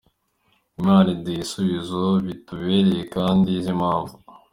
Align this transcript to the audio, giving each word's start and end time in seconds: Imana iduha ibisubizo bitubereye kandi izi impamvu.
Imana 0.79 1.07
iduha 1.15 1.33
ibisubizo 1.37 2.01
bitubereye 2.25 3.03
kandi 3.15 3.47
izi 3.59 3.69
impamvu. 3.75 4.13